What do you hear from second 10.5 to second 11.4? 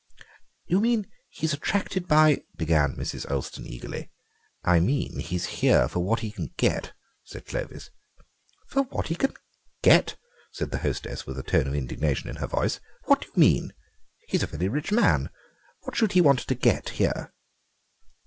said the hostess with